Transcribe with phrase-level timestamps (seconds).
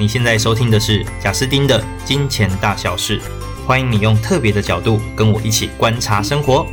[0.00, 3.20] 你现在收听的是贾斯丁的金钱大小事，
[3.66, 6.64] 欢迎你用特别的角度跟我一起观察生活。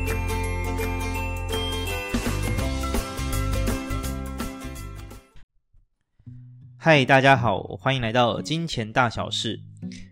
[6.77, 9.59] 嗨，大家好，欢迎来到金钱大小事。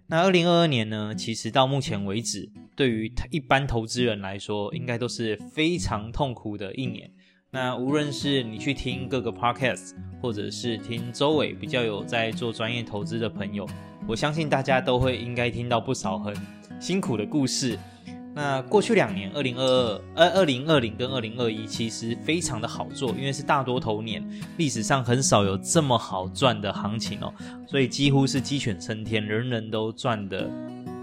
[0.07, 7.11] 那二零二二年呢，其实到目前为止，对于一般投资人来说，应该都是非常痛苦的一年。
[7.53, 13.69] 那无论是你去听各个 podcast，或者是听周围比较有在做专业投资的朋友，
[14.07, 16.35] 我相信大家都会应该听到不少很
[16.79, 17.77] 辛苦的故事。
[18.33, 24.27] 那过去两年，二零二二、呃二零二零跟二零二一，其实非常的好做，因为是大多头年，
[24.57, 27.31] 历史上很少有这么好赚的行情哦，
[27.67, 30.49] 所以几乎是鸡犬升天，人人都赚得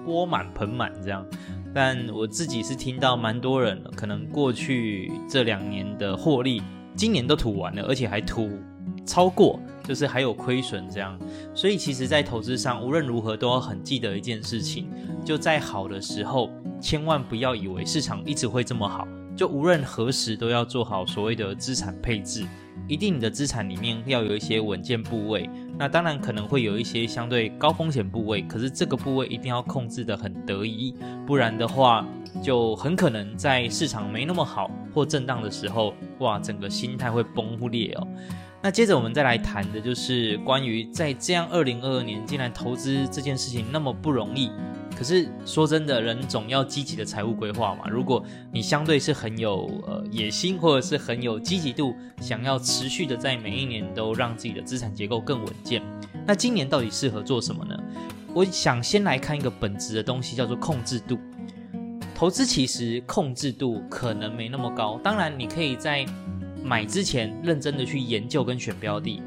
[0.05, 1.25] 钵满盆满这样。
[1.75, 6.63] 但我自己是听到蛮多人，可能过去这两年的获利，
[6.97, 8.51] 今年都吐完了，而且还吐
[9.07, 11.19] 超过，就是还有亏损这样。
[11.55, 14.89] 所以其实，在投资上，无论如何都要很记得一件事情，
[15.25, 19.07] 就在好的时候，千万不要以为市场一直会这么好，
[19.41, 22.47] 就无论何时都要做好所谓的资产配置。
[22.87, 30.95] 一定你的资产里面要有一些稳健部位，那当然可能会有一些相对高风险部位，可是这个部位一定要控制得很得宜，
[31.27, 32.07] 不然的话
[32.43, 38.07] 就很可能在市场没那么好或震荡的时候，哇，整个心态会崩裂哦。
[38.61, 44.51] 那接着我们再来谈的就是关于在这样二零二二年，竟然投资这件事情那么不容易。
[45.01, 47.89] 可是说真的，人总要积极的财务规划嘛。
[47.89, 55.81] 如果你相对是很有呃野心，或者是很有积极度，想要持续的在每一年都让自己的资产结构更稳健，
[56.27, 57.75] 那今年到底适合做什么呢？
[58.35, 61.19] 我想先来看一个本质的东西，叫做控制度。
[62.15, 66.05] 投资其实控制度可能没那么高，当然你可以在
[66.63, 69.23] 买之前认真的去研究跟选标的，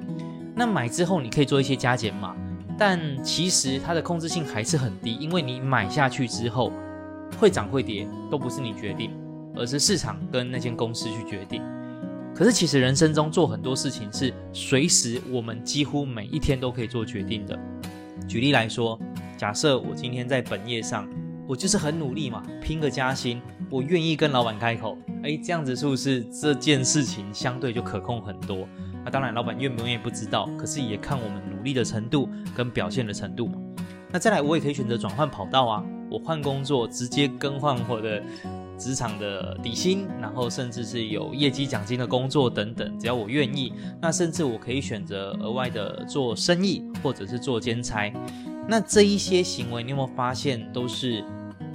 [0.54, 2.36] 那买之后你可以做一些加减码。
[2.78, 6.72] 但其实它的控制性还是很低，因为你买下去之后
[7.38, 9.12] 会涨会跌都不是你决定，
[9.56, 11.62] 而是市场跟那间公司去决定。
[12.36, 17.58] 可是其实人生中做很多事情是随时我们几乎每一天都可以做决定的。
[18.28, 19.00] 举例来说，
[19.38, 21.08] 假设我今天在本业上，
[21.48, 23.40] 我就是很努力嘛，拼个加薪，
[23.70, 28.68] 我愿意跟老板开口，哎，这样子是不是这件事情相对就可控很多？
[29.06, 33.52] 那当然，老板愿不愿意不知道，可是也看我们努力的程度跟表现的程度。
[34.12, 38.24] 那再来，我也可以选择转换跑道啊，我换工作，直接更换我的
[38.78, 43.74] 职场的底薪，然后甚至是有业绩奖金的工作等等，只要我愿意。
[44.02, 48.14] 那甚至我可以选择额外的做生意，或者是做兼差。
[48.68, 51.24] 那这一些行为，你有没有发现都是？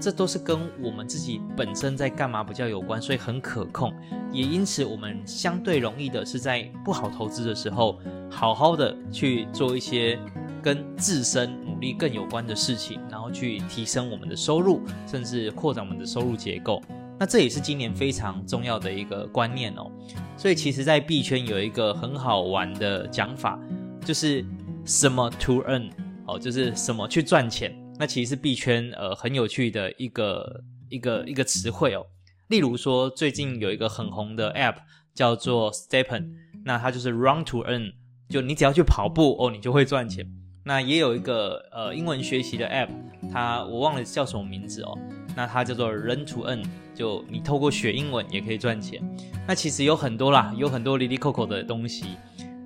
[0.00, 3.92] 这都是跟我们自己本身在干嘛比较有关，所以很可控，
[4.32, 7.98] 也因此我们相对容易的是在不好投资的时候，
[8.31, 10.19] 好好的去做一些
[10.62, 16.81] 跟自身努力更有关的事情，然后去提升我们的收入，甚至扩展我们的收入结构。
[17.19, 19.91] 那这也是今年非常重要的一个观念哦。
[20.37, 23.58] 所以其实，在币圈有一个很好玩的讲法，
[24.04, 24.44] 就是
[24.84, 25.91] 什么 to earn
[26.26, 27.76] 哦，就是什么去赚钱。
[27.98, 32.06] 那其实是币圈呃很有趣的一个一个一个词汇哦，
[32.48, 34.76] 例如说最近有一个很红的 App
[35.12, 36.31] 叫做 Stepen，
[36.64, 37.92] 那它就是 Run to Earn，
[38.28, 40.25] 就你只要去跑步哦，你就会赚钱。
[40.64, 42.91] 那也有一个呃英文学习的 App，
[43.32, 44.97] 它我忘了叫什么名字哦，
[45.34, 46.62] 那它叫做 Learn to Earn，
[46.94, 49.03] 就你透过学英文也可以赚钱。
[49.47, 52.04] 那其实有很多啦，有很多 l i l y c o c o 的东西。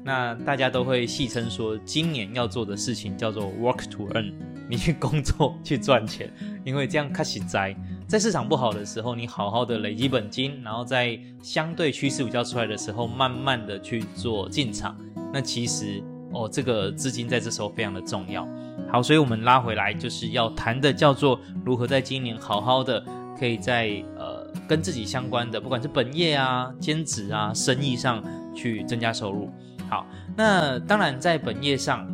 [0.05, 4.33] 那大家都会戏称说，今年要做的事情叫做 Work to Earn。
[4.69, 6.33] 你去工作去赚钱，
[6.65, 7.77] 因为这样开始栽。
[8.07, 14.97] 在市场不好的时候，你好好的累积本金，然后在相对趋势比较出来的时候，慢慢的去做进场。
[15.33, 16.03] 那其实
[16.33, 18.49] 哦，这个资金在这时候非常的重要。
[18.91, 23.05] 好，所以我们拉回来就是要谈的叫做如何在今年好好的
[23.39, 28.23] 可以在呃跟自己相关的，不管是本业啊、兼职啊、生意上
[28.55, 29.51] 去增加收入。
[29.93, 32.11] 好，那当然在本业上。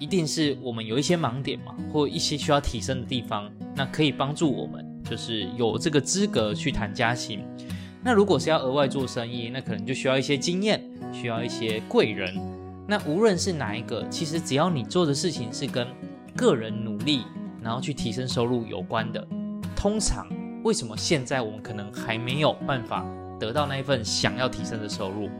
[0.00, 7.42] 一定是我们有一些盲点嘛，或一些需要提升的地方，那可以帮助我们，就是有这个资格去谈加薪。
[8.02, 12.34] 那如果是要额外做生意，那可能就需要一些经验，需要一些贵人。
[12.86, 15.86] 那无论是哪一个，其实只要你做的事情是跟
[16.36, 17.22] 个人努力，
[17.62, 19.26] 然后去提升收入有关的，
[19.74, 20.26] 通常
[20.64, 23.06] 为什么现在我们可能还没有办法
[23.40, 25.30] 得到那一份想要提升的收入？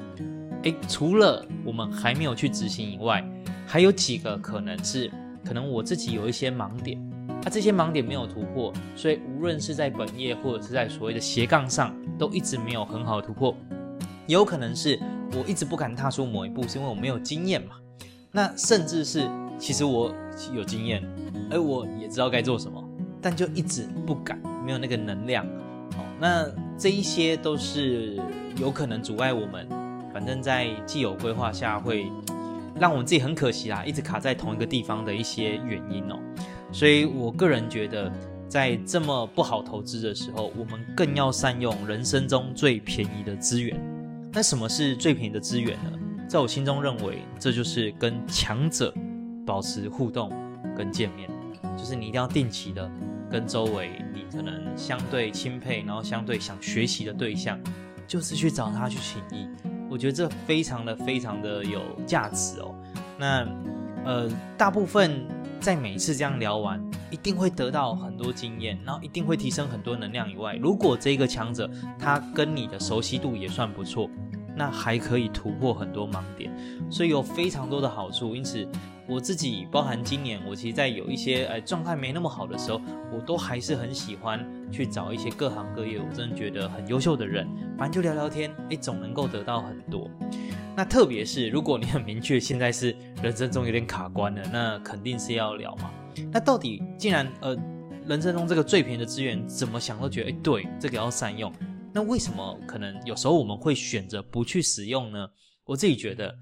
[0.64, 3.24] 诶，除了我们还没有去执行以外。
[3.66, 5.10] 还有几个可能是，
[5.42, 13.56] 可能我自己有一些盲点，那、啊、这些盲点没有突破，所以无论是在本业或者是在所谓的斜杠上，都一直没有很好的突破。
[14.26, 15.00] 也有可能是
[15.32, 17.76] 我一直不敢踏出某一步，是因为我没有经验嘛。
[18.30, 19.28] 那甚至是
[19.58, 20.14] 其实我
[20.54, 21.02] 有经验，
[21.50, 22.86] 而我也知道该做什么，
[23.20, 25.44] 但就一直不敢，没有那个能量。
[25.96, 26.46] 哦，那
[26.78, 28.20] 这一些都是
[28.60, 29.66] 有可能阻碍我们，
[30.14, 32.06] 反正在既有规划下会
[32.78, 36.18] 让我们自己很可惜啦，一直卡在同一个地方的一些原因哦。
[36.72, 38.10] 所以我个人觉得，
[38.48, 43.76] 在这么不好投资的时候，我们更要善用人生中最便宜的资源。
[44.32, 45.90] 那什么是最便宜的资源呢？
[46.28, 48.94] 在我心中认为，这就是跟强者
[49.44, 50.32] 保持互动
[50.76, 51.28] 跟见面，
[51.76, 52.90] 就是你一定要定期的
[53.30, 57.60] 跟周围你可能相对钦佩，然后相对想学习的对象，
[58.06, 59.48] 就是去找他去请益。
[59.94, 62.74] 我觉得这非常的非常的有价值哦。
[63.16, 63.46] 那
[64.04, 65.24] 呃，大部分
[65.60, 74.10] 在每次这样聊完，一定会得到很多经验，然后一定会提升很多能量以外，如果这个强者他跟你的熟悉度也算不错。
[74.56, 76.48] 那还可以突破很多盲点，
[76.88, 78.36] 所以有非常多的好处。
[78.36, 78.64] 因此，
[79.06, 82.80] 我自己包含今年，我其实，在有一些呃状态没那么好的时候，
[83.12, 87.46] 我都还是很喜欢去找一些各行各业，我真的觉得很优秀的人，
[87.76, 90.10] 反正就聊聊天，哎，总能够得到很多。
[90.76, 95.90] 那特别是如果你很明确现在是人生中有点卡关了，那肯定是要聊嘛。
[96.32, 97.56] 那到底既然呃
[98.06, 101.52] 人生中这个最便宜的资源，怎么想都觉得哎对，这个要善用。
[101.92, 105.28] 那为什么可能有时候我们会选择不去使用呢？
[105.64, 106.34] 我自己觉得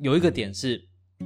[0.00, 0.80] 有一个点是，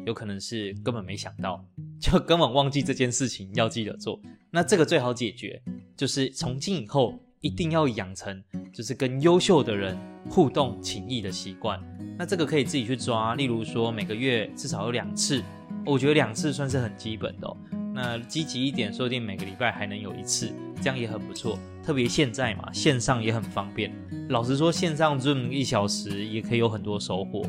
[0.06, 1.64] 有可能是根本没想到，
[2.00, 4.20] 就根本忘记这件事情要记得做。
[4.50, 5.60] 那这个最好解决，
[5.96, 8.42] 就是从今以后一定要养成，
[8.72, 9.96] 就是跟优秀的人
[10.28, 11.80] 互动情谊的习惯。
[12.18, 15.42] 那这个可以自己去抓，例如说每个月至少有两次，
[15.84, 17.56] 我觉得两次算是很基本的。
[17.94, 21.58] 那积极一点，说不定每个礼拜还能有一次，这样也很不错。
[21.84, 23.92] 特别现在嘛，线上也很方便。
[24.28, 27.42] 老实说，线上 Zoom 一小时也可以有很多收获。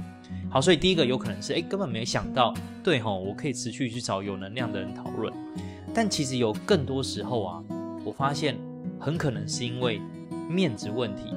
[0.49, 2.53] 好，所以第一个有可能是，哎，根本没想到，
[2.83, 5.33] 对吼，我可以持续去找有能量的人讨论。
[5.93, 7.63] 但其实有更多时候啊，
[8.03, 8.57] 我发现
[8.99, 10.01] 很可能是因为
[10.49, 11.33] 面子问题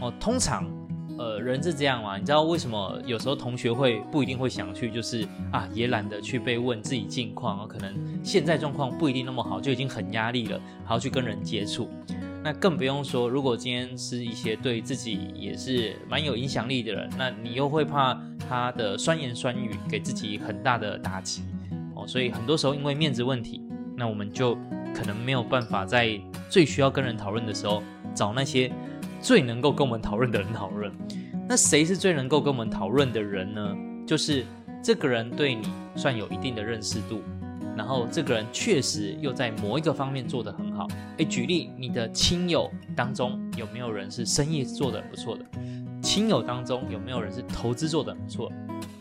[0.00, 0.12] 哦。
[0.20, 0.70] 通常。
[1.18, 2.16] 呃，人是这样嘛？
[2.16, 7.94] 你知道为什么有时候同学会不一定会想去，就是啊，也懒得去被问自己近况，可能
[8.24, 11.88] 现在状况不一定那么好，就已经很压力了，还要去跟人接触。
[12.42, 18.18] 那更不用说，如果今天是一些对自己也是蛮有影响力的人，那你又会怕
[18.52, 21.42] 他的酸言酸语给自己很大的打击
[21.94, 22.06] 哦。
[22.06, 23.62] 所以很多时候因为面子问题，
[23.96, 24.54] 那我们就
[24.94, 26.20] 可能没有办法在
[26.50, 27.82] 最需要跟人讨论的时候
[28.14, 28.70] 找那些。
[29.20, 30.92] 最能够跟我们讨论的人讨论，
[31.48, 33.76] 那谁是最能够跟我们讨论的人呢？
[34.04, 34.44] 就是
[34.82, 35.62] 这个人对你
[35.94, 37.22] 算有一定的认识度，
[37.76, 40.88] 然后这个人确实又在某一个方面做得很好。
[41.18, 45.44] 诶，举例，你的亲友当中有没有人是生意做得不错的？
[46.02, 48.52] 亲友当中有没有人是投资做得很不错？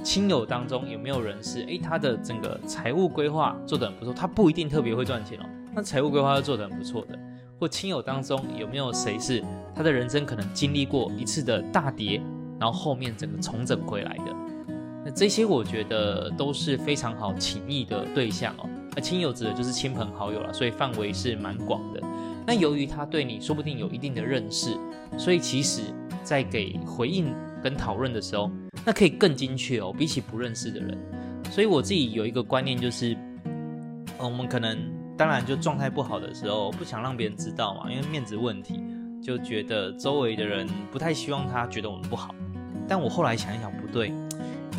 [0.04, 4.14] 亲友当中有没有人是诶，他的整个财务规划做得很不错？
[4.14, 5.46] 他不一定特别会赚钱哦，
[5.76, 7.18] 那财务规划是做得很不错的。
[7.60, 9.44] 或亲友当中有没有谁是
[9.76, 12.22] 他的人生可能经历过一次的大跌，
[12.60, 14.36] 然后后面整个重整回来的？
[15.04, 18.70] 那这些我觉得都是非常好情谊的对象哦。
[18.96, 22.02] 那亲友指的就是亲朋好友了，所以范围是蛮广的。
[22.46, 24.76] 那由于他对你说不定有一定的认识，
[25.18, 25.82] 所以其实
[26.24, 27.34] 在给回应
[27.64, 28.52] 跟讨论的时候，
[28.86, 30.98] 那可以更精确哦，比起不认识的人。
[31.50, 33.18] 所以我自己有一个观念就是，
[34.18, 34.78] 我们可能。
[35.18, 38.84] 当然，就状态不好的时候，不想让别人知道嘛，因为面子问题，
[39.22, 42.34] 就觉得周围的人不太希望他觉得我们不好。
[42.88, 44.08] 但我后来想一想，不对，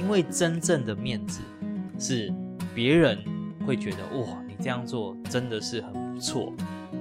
[0.00, 1.43] 因为真正的面子
[1.97, 2.33] 是
[2.75, 3.17] 别人
[3.64, 6.52] 会觉得哇，你这样做真的是很不错。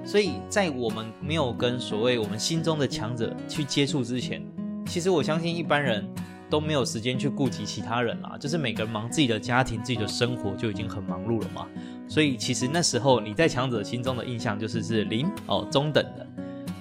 [0.03, 4.43] 所以在我们没有跟所谓我们心中的强者去接触之前，
[4.85, 6.07] 其实我相信一般人
[6.49, 11.67] 都没有时间去顾及其他人啦，就是每个人忙自己的家庭、自己的生活就已经很忙碌了嘛。
[12.07, 16.27] 所以其实那时候你在强者心中的印象就是是零哦，中等的。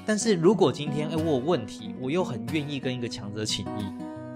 [0.05, 3.93] 但是如果今天哎我有问题，我又很愿意跟一个强者请益，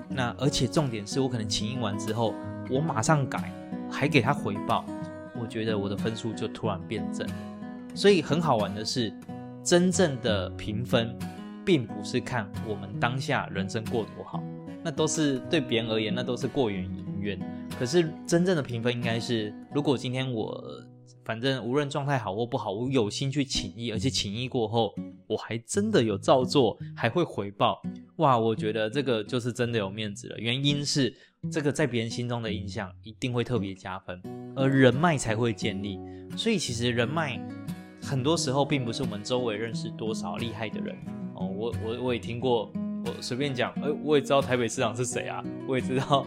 [0.09, 2.33] 那而且重点是我可能请益完之后，
[2.71, 3.53] 我马上改，
[3.91, 4.85] 还给他回报，
[5.41, 7.27] 我觉得我的分数就突然变正。
[7.95, 9.13] 所以很好玩的是，
[9.63, 11.17] 真正的评分，
[11.65, 14.43] 并不是看我们当下人生过多好，
[14.83, 17.39] 那都是对别人而言，那都是过眼云烟。
[17.79, 20.63] 可是真正的评分应该是，如果今天我
[21.25, 24.95] 反正无论状态好或不好，我有心去请益，而且请益过后，
[25.27, 27.81] 我还真的有照做，还会回报，
[28.17, 30.39] 哇，我觉得这个就是真的有面子了。
[30.39, 31.15] 原因是
[31.51, 34.21] 这个在别人心中的印象一定会特别加分，
[34.55, 35.99] 而人脉才会建立。
[36.37, 37.41] 所以其实人脉
[38.15, 40.97] 很多时候并不是我们周围认识多少厉害的人
[41.35, 42.71] 哦，我我我也听过，
[43.05, 46.25] 我随便讲，哎，我也知道台北市长是谁啊，我也知道。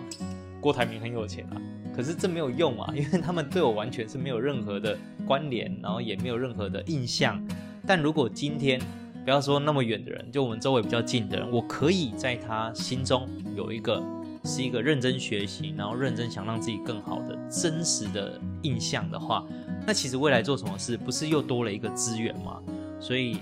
[0.60, 1.56] 郭台铭很有钱啊，
[1.96, 7.42] 可是这没有用啊， 因为他们对我完全是没有任何的关联，然后也没有任何的印象。
[7.88, 8.82] 但如果今天
[9.24, 13.26] 不要说那么远的人，就我们周围比较近的人，我可以在他心中
[13.56, 14.04] 有一个
[14.48, 19.46] 是一个认真学习，然后认真想让自己更好的真实的印象的话，
[19.86, 22.62] 那其实未来做什么事不是又多了一个资源吗？
[23.00, 23.38] 所以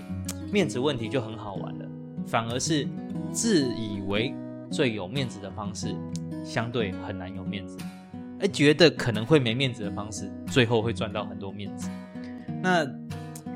[0.52, 1.88] 面子问题就很好玩了，
[2.26, 2.86] 反而是
[3.32, 4.34] 自以为
[4.70, 5.94] 最有面子的方式，
[6.44, 7.78] 相对很难有面子。
[8.38, 11.88] 而觉得可能会没面子的方式，最后会赚到很多面子。
[12.62, 12.86] 那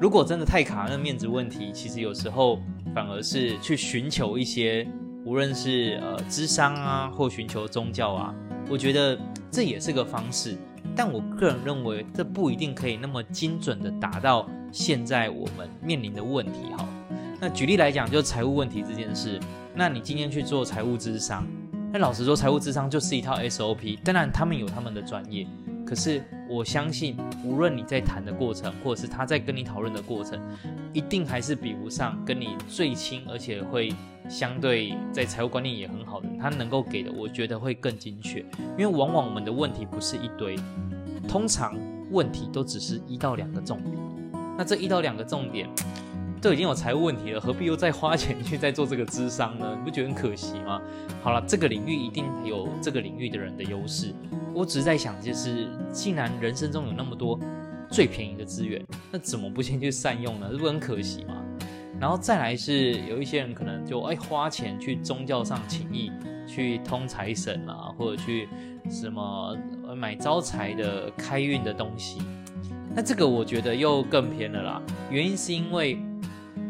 [0.01, 2.59] 如果真的太卡那面子问题，其实有时候
[2.95, 4.89] 反而是去寻求一些，
[5.25, 8.35] 无论是呃智商啊，或寻求宗教啊，
[8.69, 9.19] 我觉得
[9.51, 10.57] 这也是个方式。
[10.97, 16.65] 但我个人认为，这不一定可以那么精准的达到现在我们面临的问题。
[16.77, 16.89] 哈，
[17.39, 19.39] 那举例来讲，就财务问题这件事，
[19.75, 21.47] 那你今天去做财务智商。
[21.93, 25.47] 那老实说，财务智商就是一套 SOP，当然他们有他们的专业，
[25.91, 30.41] 可是我相信，无论你在谈的过程，或者是他在跟你讨论的过程，
[30.93, 33.93] 一定还是比不上跟你最亲，而且会
[34.29, 38.39] 相对在财务观念也很好的，他能够给的，我觉得会更精确。
[38.79, 40.55] 因为往往我们的问题不是一堆，
[41.29, 41.77] 通常
[42.13, 43.97] 问题都只是一到两个重点，
[44.57, 45.69] 那这一到两个重点。
[46.41, 49.77] 都已经有财务问题了，何必又再花钱去再做这个咨商呢？
[49.79, 50.81] 你不觉得很可惜吗？
[51.23, 54.15] 好了，这个领域一定有这个领域的人的优势。
[54.55, 57.39] 我只是在想，就是既然人生中有那么多
[57.91, 58.83] 最便宜的资源，
[59.13, 60.49] 那怎么不先去善用呢？
[60.51, 61.45] 这不很可惜吗？
[62.01, 66.11] 然后再来是有一些人可能就哎花钱去宗教上请意，
[66.49, 68.49] 去通财神啊，或者去
[68.89, 69.55] 什么
[69.95, 72.19] 买招财的开运的东西，
[72.95, 74.83] 那这个我觉得又更偏了啦。
[75.11, 75.99] 原因是因为。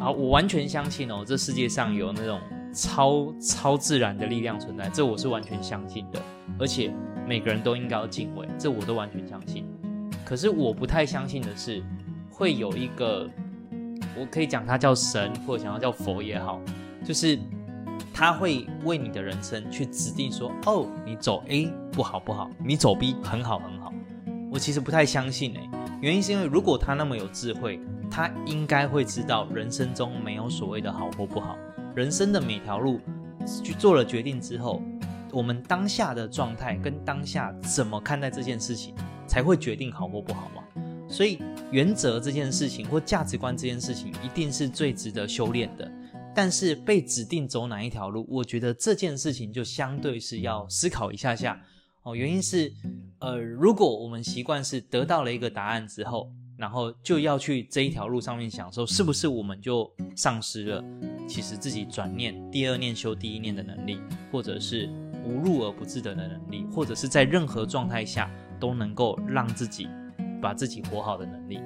[0.00, 2.40] 啊，我完全相信哦，这世界上有那种
[2.72, 6.18] 超超自然的力量存在，这我是完全相信的，
[6.58, 6.90] 而且
[7.26, 9.66] 每个人都应该要敬畏，这我都完全相信。
[10.24, 11.82] 可是我不太相信的是，
[12.30, 13.28] 会有一个，
[14.18, 16.58] 我可以讲他叫神，或者想要叫佛也好，
[17.04, 17.38] 就是
[18.10, 23.92] 他会为你的人生去指定说，哦，你走 A 不好不好，你走 B 很好很好。
[24.50, 25.68] 我其实不太相信诶，
[26.00, 27.78] 原因是因为如果他那么有智慧。
[28.10, 31.56] 他应该会知道，人生中没有所谓的好或不好。
[31.94, 33.00] 人生的每条路，
[33.62, 34.82] 去做了决定之后，
[35.32, 38.94] 我们当下的状态跟当下怎么看待这件事情，
[39.26, 40.62] 才会决定好或不好嘛。
[41.08, 41.38] 所以，
[41.70, 45.90] 原则这件事情或价值观这件事情，一定是最值得修炼的。
[46.34, 51.60] 但是，被指定走哪一条路，我觉得这件事情就相对是要思考一下下
[52.02, 52.14] 哦。
[52.14, 52.72] 原因是，
[53.18, 56.30] 呃，如果我们习惯是得到了一个答案之后。
[56.60, 60.84] 然后就要去这一条路上面享受，是不是我们就丧失了
[61.26, 63.98] 其实自己转念、第二念修第一念的能力，
[64.30, 64.86] 或者是
[65.24, 69.88] 无入而不自得的能力，或者是在任何状态下都能够让自己
[70.42, 71.62] 把自己活好的能力？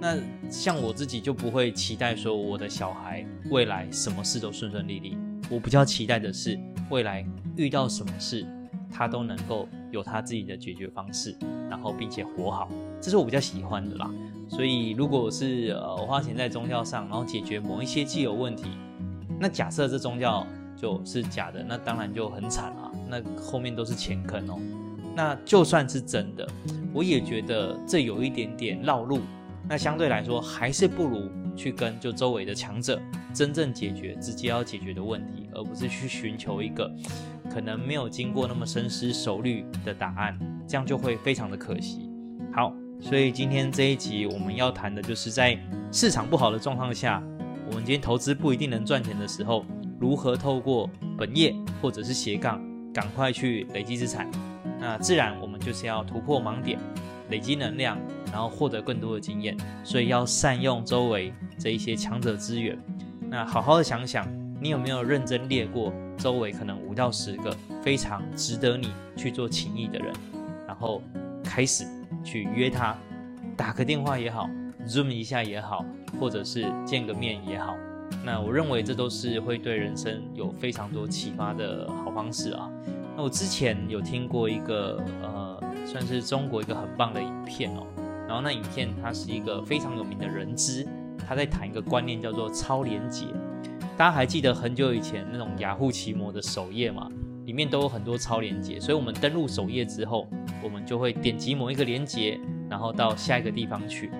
[0.00, 0.16] 那
[0.48, 5.18] 像我自己就不会期待说我的小孩未来什么事都顺顺利利，
[5.50, 7.22] 我比较期待的是未来
[7.54, 8.46] 遇到什么事，
[8.90, 11.36] 他都能够有他自己的解决方式，
[11.68, 12.68] 然后并且活好，
[13.00, 14.10] 这是我比较喜欢的啦。
[14.48, 18.64] 所以，如果是呃我花钱在宗教上，然后解决某一些既有问题，
[19.38, 22.90] 那假设这宗教就是假的，那当然就很惨啊。
[23.10, 24.58] 那后面都是钱坑哦。
[25.14, 26.48] 那就算是真的，
[26.94, 29.20] 我也觉得这有一点点绕路。
[29.68, 32.98] 那相对来说，还是不如去跟就周围的强者
[33.34, 36.90] 真正解决直接要解决的问题，而不是去寻求一个
[37.52, 42.08] 可能没有经过那么深思熟虑的答案，这样就会非常的可惜。
[42.52, 42.72] 好。
[43.00, 45.56] 所以今天这一集我们要谈的就是在
[45.92, 47.22] 市场不好的状况下，
[47.68, 49.64] 我们今天投资不一定能赚钱的时候，
[50.00, 52.60] 如何透过本业或者是斜杠，
[52.92, 54.28] 赶快去累积资产。
[54.80, 56.76] 那自然我们就是要突破盲点，
[57.30, 57.96] 累积能量，
[58.32, 59.56] 然后获得更多的经验。
[59.84, 62.76] 所以要善用周围这一些强者资源。
[63.30, 64.26] 那好好的想想，
[64.60, 70.12] 你有没有认真列过周围可能五到十个非常值得你去做情谊的人，
[70.66, 71.02] 然后
[71.44, 71.86] 开始。
[72.24, 72.96] 去约他，
[73.56, 74.50] 打个电话也好
[74.86, 75.84] ，Zoom 一下也好，
[76.18, 77.76] 或者是见个面也好，
[78.24, 82.68] 那我认为这都是会对人生有非常多启发的好方式啊。
[83.16, 87.86] 那我之前有听过一个呃，算是中国一个很棒的影片哦，
[88.26, 90.84] 然后那影片它是一个非常有名的人资，
[91.26, 93.26] 他在谈一个观念叫做超连结。
[93.98, 97.10] 大家还记得很久以前那种雅虎奇摩的首页吗？
[97.46, 100.28] 里面都有很多超连接，所以我们登录首页之后，
[100.62, 102.38] 我们就会点击某一个连接，
[102.70, 104.12] 然后到下一个地方去。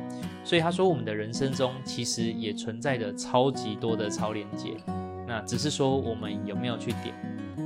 [0.42, 4.74] 所以他说，我们的人生中其实也存在着超级多的超连接，
[5.28, 7.14] 那只是说我们有没有去点。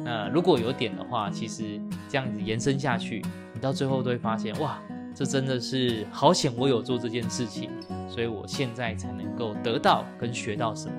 [0.05, 4.79] 那如果有点的话，其实这样子延伸下去，你到最后都会发现，哇，
[5.15, 7.71] 这真的是好险我有做这件事情，
[8.07, 10.95] 所以我现在才能够得到跟学到什么。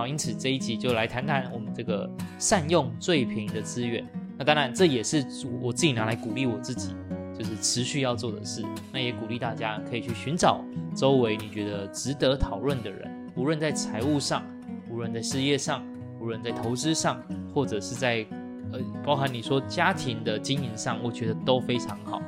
[0.00, 4.02] 好，因此这一集就来谈谈我们这个善用最便宜的资源。
[4.38, 5.22] 那当然，这也是
[5.60, 6.94] 我自己拿来鼓励我自己，
[7.38, 8.64] 就是持续要做的事。
[8.94, 10.64] 那也鼓励大家可以去寻找
[10.96, 14.42] 周围你觉得值得讨论的人，无论在财务上，
[14.88, 15.84] 无论在事业上，
[16.18, 18.24] 无论在投资上，或者是在
[18.72, 22.22] 呃，包含你说家庭的经营上，我觉得都非常好。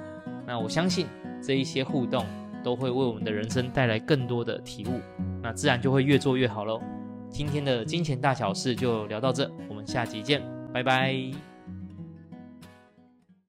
[0.46, 1.06] 那我相信
[1.42, 2.22] 这一些互动
[2.62, 5.00] 都会为我们的人生带来更多的体悟，
[5.42, 6.78] 那自然就会越做越好喽。
[7.32, 11.51] 今天的金钱大小事就聊到这，我们下集见，拜拜。